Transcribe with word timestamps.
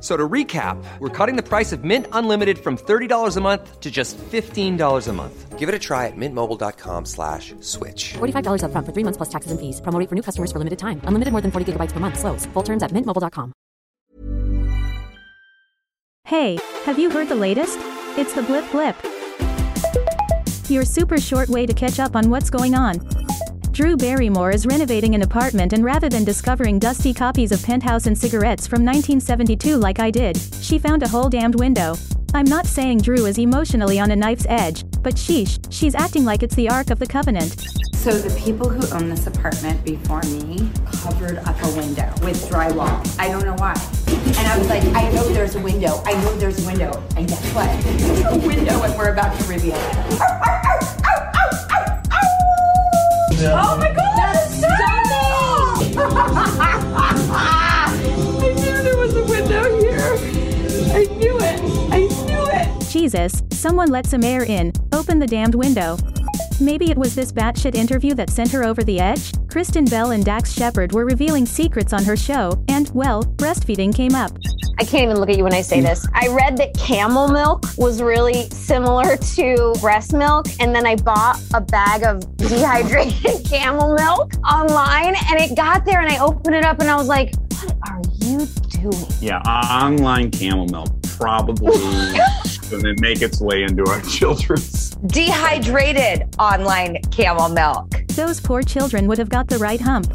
F- 0.00 0.04
So 0.04 0.16
to 0.16 0.26
recap, 0.28 0.82
we're 0.98 1.10
cutting 1.10 1.36
the 1.36 1.42
price 1.42 1.72
of 1.72 1.84
Mint 1.84 2.06
Unlimited 2.12 2.58
from 2.58 2.78
$30 2.78 3.36
a 3.36 3.40
month 3.42 3.80
to 3.80 3.90
just 3.90 4.16
$15 4.16 5.08
a 5.08 5.12
month. 5.12 5.58
Give 5.58 5.68
it 5.68 5.74
a 5.74 5.78
try 5.78 6.06
at 6.06 6.16
mintmobile.com 6.16 7.04
slash 7.04 7.52
switch. 7.60 8.14
$45 8.14 8.62
upfront 8.64 8.86
for 8.86 8.92
three 8.92 9.04
months 9.04 9.18
plus 9.18 9.28
taxes 9.28 9.50
and 9.52 9.60
fees. 9.60 9.82
Promo 9.82 10.08
for 10.08 10.14
new 10.14 10.22
customers 10.22 10.50
for 10.52 10.58
limited 10.58 10.78
time. 10.78 11.02
Unlimited 11.04 11.32
more 11.32 11.42
than 11.42 11.50
40 11.50 11.72
gigabytes 11.72 11.92
per 11.92 12.00
month. 12.00 12.18
Slows. 12.18 12.46
Full 12.54 12.62
terms 12.62 12.82
at 12.82 12.92
mintmobile.com. 12.92 13.52
Hey, 16.24 16.58
have 16.84 16.98
you 16.98 17.10
heard 17.10 17.28
the 17.28 17.34
latest? 17.34 17.78
It's 18.16 18.32
the 18.32 18.42
Blip 18.42 18.64
Blip. 18.70 18.96
Your 20.70 20.84
super 20.86 21.18
short 21.18 21.50
way 21.50 21.66
to 21.66 21.74
catch 21.74 21.98
up 22.00 22.16
on 22.16 22.30
what's 22.30 22.48
going 22.48 22.74
on. 22.74 23.00
Drew 23.80 23.96
Barrymore 23.96 24.50
is 24.50 24.66
renovating 24.66 25.14
an 25.14 25.22
apartment 25.22 25.72
and 25.72 25.82
rather 25.82 26.10
than 26.10 26.22
discovering 26.22 26.78
dusty 26.78 27.14
copies 27.14 27.50
of 27.50 27.62
Penthouse 27.62 28.06
and 28.06 28.16
cigarettes 28.16 28.66
from 28.66 28.84
1972 28.84 29.74
like 29.78 29.98
I 29.98 30.10
did, 30.10 30.36
she 30.60 30.78
found 30.78 31.02
a 31.02 31.08
whole 31.08 31.30
damned 31.30 31.58
window. 31.58 31.94
I'm 32.34 32.44
not 32.44 32.66
saying 32.66 32.98
Drew 32.98 33.24
is 33.24 33.38
emotionally 33.38 33.98
on 33.98 34.10
a 34.10 34.16
knife's 34.16 34.44
edge, 34.50 34.84
but 35.00 35.14
sheesh, 35.14 35.58
she's 35.72 35.94
acting 35.94 36.26
like 36.26 36.42
it's 36.42 36.54
the 36.56 36.68
Ark 36.68 36.90
of 36.90 36.98
the 36.98 37.06
Covenant. 37.06 37.58
So 37.94 38.12
the 38.12 38.38
people 38.38 38.68
who 38.68 38.86
owned 38.94 39.10
this 39.10 39.26
apartment 39.26 39.82
before 39.82 40.20
me 40.24 40.70
covered 40.92 41.38
up 41.38 41.56
a 41.64 41.68
window 41.74 42.12
with 42.22 42.36
drywall. 42.50 43.18
I 43.18 43.28
don't 43.28 43.46
know 43.46 43.56
why. 43.56 43.72
And 44.08 44.46
I 44.46 44.58
was 44.58 44.68
like, 44.68 44.82
I 44.94 45.10
know 45.12 45.26
there's 45.30 45.54
a 45.54 45.60
window. 45.60 46.02
I 46.04 46.12
know 46.22 46.36
there's 46.36 46.62
a 46.62 46.66
window. 46.66 47.02
And 47.16 47.26
guess 47.26 47.54
what? 47.54 47.82
There's 47.82 48.20
a 48.44 48.46
window 48.46 48.82
and 48.82 48.94
we're 48.98 49.14
about 49.14 49.40
to 49.40 49.48
reveal 49.48 49.74
it. 49.74 50.69
Oh 53.42 53.76
my 53.78 53.92
god! 53.94 54.16
That's 54.16 54.62
I 58.42 58.54
knew 58.54 58.82
there 58.82 58.98
was 58.98 59.16
a 59.16 59.24
window 59.24 59.78
here. 59.80 60.14
I 60.94 61.04
knew 61.14 61.38
it. 61.38 61.60
I 61.90 62.00
knew 62.26 62.50
it. 62.52 62.88
Jesus, 62.90 63.42
someone 63.50 63.88
let 63.88 64.04
some 64.04 64.24
air 64.24 64.44
in, 64.44 64.72
open 64.92 65.18
the 65.18 65.26
damned 65.26 65.54
window. 65.54 65.96
Maybe 66.60 66.90
it 66.90 66.98
was 66.98 67.14
this 67.14 67.32
batshit 67.32 67.74
interview 67.74 68.12
that 68.14 68.28
sent 68.28 68.50
her 68.50 68.62
over 68.62 68.84
the 68.84 69.00
edge? 69.00 69.32
Kristen 69.48 69.86
Bell 69.86 70.10
and 70.10 70.22
Dax 70.22 70.52
Shepard 70.52 70.92
were 70.92 71.06
revealing 71.06 71.46
secrets 71.46 71.94
on 71.94 72.04
her 72.04 72.18
show, 72.18 72.62
and, 72.68 72.90
well, 72.90 73.24
breastfeeding 73.24 73.94
came 73.94 74.14
up. 74.14 74.32
I 74.80 74.84
can't 74.84 75.04
even 75.04 75.18
look 75.18 75.28
at 75.28 75.36
you 75.36 75.44
when 75.44 75.52
I 75.52 75.60
say 75.60 75.82
this. 75.82 76.08
I 76.14 76.28
read 76.28 76.56
that 76.56 76.72
camel 76.72 77.28
milk 77.28 77.66
was 77.76 78.00
really 78.00 78.48
similar 78.48 79.18
to 79.18 79.74
breast 79.78 80.14
milk, 80.14 80.46
and 80.58 80.74
then 80.74 80.86
I 80.86 80.96
bought 80.96 81.38
a 81.52 81.60
bag 81.60 82.02
of 82.02 82.34
dehydrated 82.38 83.44
camel 83.50 83.94
milk 83.94 84.32
online, 84.42 85.16
and 85.28 85.38
it 85.38 85.54
got 85.54 85.84
there, 85.84 86.00
and 86.00 86.10
I 86.10 86.18
opened 86.18 86.54
it 86.54 86.64
up, 86.64 86.80
and 86.80 86.88
I 86.88 86.96
was 86.96 87.08
like, 87.08 87.34
"What 87.62 87.76
are 87.90 88.00
you 88.22 88.46
doing?" 88.70 89.06
Yeah, 89.20 89.40
online 89.40 90.30
camel 90.30 90.66
milk 90.66 90.88
probably 91.02 91.76
going 92.70 92.82
to 92.82 92.94
make 93.00 93.20
its 93.20 93.38
way 93.38 93.64
into 93.64 93.84
our 93.84 94.00
children's. 94.02 94.96
Dehydrated 95.08 96.34
online 96.38 97.02
camel 97.10 97.50
milk. 97.50 97.90
Those 98.16 98.40
poor 98.40 98.62
children 98.62 99.06
would 99.08 99.18
have 99.18 99.28
got 99.28 99.46
the 99.48 99.58
right 99.58 99.80
hump. 99.80 100.10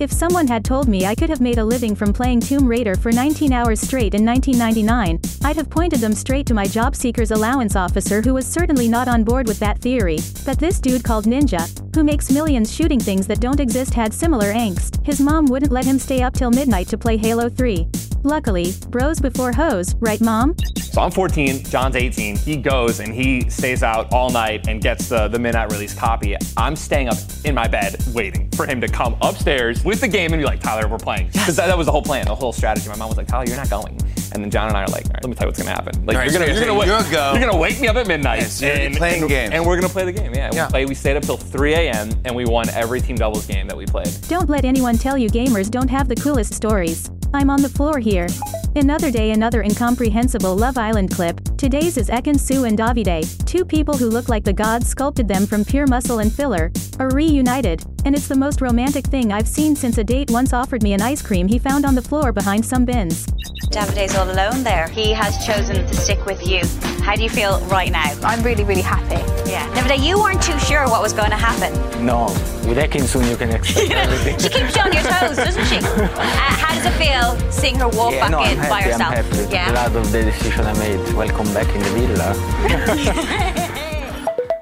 If 0.00 0.12
someone 0.12 0.46
had 0.46 0.64
told 0.64 0.86
me 0.86 1.06
I 1.06 1.16
could 1.16 1.28
have 1.28 1.40
made 1.40 1.58
a 1.58 1.64
living 1.64 1.96
from 1.96 2.12
playing 2.12 2.38
Tomb 2.38 2.68
Raider 2.68 2.94
for 2.94 3.10
19 3.10 3.52
hours 3.52 3.80
straight 3.80 4.14
in 4.14 4.24
1999, 4.24 5.20
I'd 5.42 5.56
have 5.56 5.68
pointed 5.68 5.98
them 5.98 6.12
straight 6.12 6.46
to 6.46 6.54
my 6.54 6.66
job 6.66 6.94
seeker's 6.94 7.32
allowance 7.32 7.74
officer 7.74 8.22
who 8.22 8.34
was 8.34 8.46
certainly 8.46 8.86
not 8.86 9.08
on 9.08 9.24
board 9.24 9.48
with 9.48 9.58
that 9.58 9.80
theory. 9.80 10.18
But 10.46 10.60
this 10.60 10.78
dude 10.78 11.02
called 11.02 11.24
Ninja, 11.24 11.66
who 11.96 12.04
makes 12.04 12.30
millions 12.30 12.72
shooting 12.72 13.00
things 13.00 13.26
that 13.26 13.40
don't 13.40 13.58
exist, 13.58 13.92
had 13.92 14.14
similar 14.14 14.52
angst. 14.52 15.04
His 15.04 15.20
mom 15.20 15.46
wouldn't 15.46 15.72
let 15.72 15.84
him 15.84 15.98
stay 15.98 16.22
up 16.22 16.34
till 16.34 16.52
midnight 16.52 16.86
to 16.88 16.98
play 16.98 17.16
Halo 17.16 17.48
3. 17.48 17.88
Luckily, 18.24 18.72
bros 18.88 19.20
before 19.20 19.52
hoes, 19.52 19.94
right 20.00 20.20
mom? 20.20 20.56
So 20.76 21.02
I'm 21.02 21.10
14, 21.12 21.62
John's 21.64 21.94
18. 21.94 22.36
He 22.36 22.56
goes 22.56 22.98
and 22.98 23.14
he 23.14 23.48
stays 23.48 23.84
out 23.84 24.12
all 24.12 24.28
night 24.30 24.66
and 24.66 24.80
gets 24.82 25.08
the, 25.08 25.28
the 25.28 25.38
midnight 25.38 25.70
release 25.70 25.94
copy. 25.94 26.34
I'm 26.56 26.74
staying 26.74 27.08
up 27.08 27.16
in 27.44 27.54
my 27.54 27.68
bed 27.68 27.96
waiting 28.12 28.50
for 28.56 28.66
him 28.66 28.80
to 28.80 28.88
come 28.88 29.16
upstairs 29.22 29.84
with 29.84 30.00
the 30.00 30.08
game 30.08 30.32
and 30.32 30.40
be 30.40 30.44
like, 30.46 30.58
Tyler, 30.60 30.88
we're 30.88 30.98
playing. 30.98 31.28
Because 31.28 31.54
that, 31.56 31.66
that 31.68 31.78
was 31.78 31.86
the 31.86 31.92
whole 31.92 32.02
plan, 32.02 32.24
the 32.26 32.34
whole 32.34 32.52
strategy. 32.52 32.88
My 32.88 32.96
mom 32.96 33.08
was 33.08 33.18
like, 33.18 33.28
Tyler, 33.28 33.44
you're 33.46 33.56
not 33.56 33.70
going. 33.70 33.96
And 34.32 34.42
then 34.42 34.50
John 34.50 34.66
and 34.66 34.76
I 34.76 34.82
are 34.82 34.88
like, 34.88 35.04
all 35.06 35.12
right, 35.12 35.22
let 35.22 35.28
me 35.30 35.34
tell 35.36 35.44
you 35.46 35.48
what's 35.50 35.58
gonna 35.58 35.70
happen. 35.70 36.04
Like 36.04 36.16
All 36.16 36.22
right, 36.22 36.30
you're 36.30 36.40
gonna 36.40 36.52
so 36.54 36.60
you're 36.60 36.66
gonna, 36.74 36.86
you're 36.86 36.96
wake, 36.96 37.10
gonna 37.10 37.10
go. 37.12 37.32
you're 37.38 37.46
gonna 37.48 37.58
wake 37.58 37.80
me 37.80 37.86
up 37.88 37.96
at 37.96 38.06
midnight 38.08 38.40
Yes, 38.40 38.60
you're 38.60 38.76
gonna 38.76 38.96
playing 38.96 39.22
and, 39.22 39.28
games. 39.30 39.54
and 39.54 39.64
we're 39.64 39.76
gonna 39.80 39.88
play 39.92 40.04
the 40.04 40.12
game. 40.12 40.34
Yeah, 40.34 40.50
Yeah. 40.52 40.66
We, 40.66 40.70
played, 40.70 40.88
we 40.88 40.94
stayed 40.96 41.16
up 41.16 41.22
till 41.22 41.36
3 41.36 41.74
a.m. 41.74 42.10
and 42.24 42.34
we 42.34 42.44
won 42.44 42.68
every 42.70 43.00
team 43.00 43.16
doubles 43.16 43.46
game 43.46 43.68
that 43.68 43.76
we 43.76 43.86
played. 43.86 44.10
Don't 44.28 44.50
let 44.50 44.64
anyone 44.64 44.98
tell 44.98 45.16
you 45.16 45.30
gamers 45.30 45.70
don't 45.70 45.88
have 45.88 46.08
the 46.08 46.16
coolest 46.16 46.52
stories. 46.52 47.10
I'm 47.34 47.50
on 47.50 47.60
the 47.60 47.68
floor 47.68 47.98
here. 47.98 48.26
Another 48.74 49.10
day, 49.10 49.32
another 49.32 49.62
incomprehensible 49.62 50.56
Love 50.56 50.78
Island 50.78 51.10
clip. 51.10 51.40
Today's 51.58 51.98
is 51.98 52.08
Ekin-Su 52.08 52.64
and 52.64 52.78
Davide, 52.78 53.44
two 53.44 53.66
people 53.66 53.96
who 53.96 54.08
look 54.08 54.30
like 54.30 54.44
the 54.44 54.52
gods 54.52 54.88
sculpted 54.88 55.28
them 55.28 55.46
from 55.46 55.64
pure 55.64 55.86
muscle 55.86 56.20
and 56.20 56.32
filler, 56.32 56.72
are 56.98 57.10
reunited, 57.10 57.84
and 58.06 58.14
it's 58.14 58.28
the 58.28 58.36
most 58.36 58.62
romantic 58.62 59.04
thing 59.04 59.30
I've 59.30 59.48
seen 59.48 59.76
since 59.76 59.98
a 59.98 60.04
date 60.04 60.30
once 60.30 60.54
offered 60.54 60.82
me 60.82 60.94
an 60.94 61.02
ice 61.02 61.20
cream 61.20 61.46
he 61.48 61.58
found 61.58 61.84
on 61.84 61.94
the 61.94 62.02
floor 62.02 62.32
behind 62.32 62.64
some 62.64 62.86
bins. 62.86 63.26
Davide's 63.70 64.16
all 64.16 64.30
alone 64.30 64.62
there. 64.62 64.88
He 64.88 65.12
has 65.12 65.44
chosen 65.44 65.86
to 65.86 65.94
stick 65.94 66.24
with 66.24 66.46
you. 66.46 66.62
How 67.02 67.14
do 67.14 67.22
you 67.22 67.30
feel 67.30 67.60
right 67.66 67.92
now? 67.92 68.18
I'm 68.22 68.42
really, 68.42 68.64
really 68.64 68.80
happy. 68.80 69.27
Yeah. 69.48 69.66
Davide, 69.74 70.04
you 70.04 70.18
weren't 70.18 70.42
too 70.42 70.58
sure 70.58 70.86
what 70.88 71.00
was 71.00 71.14
going 71.14 71.30
to 71.30 71.36
happen. 71.36 71.72
No, 72.04 72.26
with 72.68 72.76
Ekin 72.76 73.04
you 73.30 73.36
can 73.36 73.50
expect 73.50 73.90
everything. 73.90 74.38
She 74.42 74.48
keeps 74.50 74.76
you 74.76 74.82
on 74.82 74.92
your 74.92 75.02
toes, 75.02 75.36
doesn't 75.36 75.64
she? 75.66 75.78
Uh, 76.18 76.54
how 76.60 76.74
does 76.74 76.84
it 76.84 76.92
feel 76.98 77.50
seeing 77.50 77.76
her 77.76 77.88
walk 77.88 78.12
yeah, 78.12 78.28
back 78.28 78.30
no, 78.30 78.42
in 78.42 78.58
I'm 78.60 78.68
by 78.68 78.80
happy, 78.82 78.92
herself? 78.92 79.14
I'm 79.16 79.24
happy. 79.24 79.52
Yeah. 79.52 79.70
Glad 79.70 79.96
of 79.96 80.12
the 80.12 80.22
decision 80.24 80.66
I 80.66 80.72
made. 80.78 81.14
Welcome 81.14 81.52
back 81.54 81.68
in 81.74 81.80
the 81.80 81.90
villa. 82.06 83.74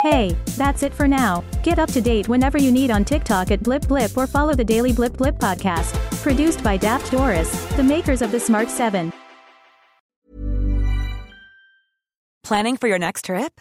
Hey, 0.03 0.37
that's 0.57 0.85
it 0.85 0.95
for 0.95 1.09
now. 1.09 1.43
Get 1.65 1.81
up 1.81 1.91
to 1.91 2.01
date 2.01 2.29
whenever 2.29 2.59
you 2.59 2.71
need 2.71 2.93
on 2.93 3.05
TikTok 3.05 3.51
at 3.51 3.61
Blip 3.65 3.89
Blip 3.89 4.17
or 4.17 4.29
follow 4.29 4.55
the 4.55 4.65
Daily 4.65 4.93
Blip 4.93 5.17
Blip 5.17 5.37
podcast. 5.37 5.95
Produced 6.23 6.63
by 6.63 6.77
Daft 6.77 7.11
Doris, 7.11 7.51
the 7.75 7.83
makers 7.83 8.23
of 8.23 8.31
the 8.31 8.39
Smart 8.39 8.71
7. 8.71 9.13
Planning 12.45 12.77
for 12.77 12.87
your 12.87 13.01
next 13.01 13.25
trip? 13.25 13.61